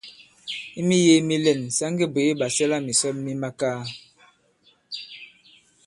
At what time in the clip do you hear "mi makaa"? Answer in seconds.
3.25-3.81